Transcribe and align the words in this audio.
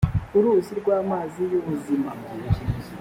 uruzi 0.37 0.71
rw 0.79 0.87
amazi 1.01 1.39
y 1.51 1.53
ubuzima 1.59 2.09